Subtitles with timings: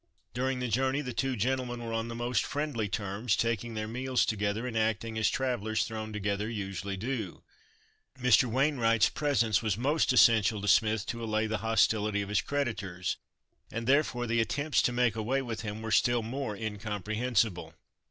[0.33, 4.25] During the journey the two gentlemen were on the most friendly terms, taking their meals
[4.25, 7.43] together and acting as travellers thrown together usually do.
[8.19, 8.45] Mr.
[8.45, 13.17] Wainwright's presence was most essential to Smith to allay the hostility of his creditors,
[13.71, 17.75] and therefore, the attempts to make away with him were still more incomprehensible.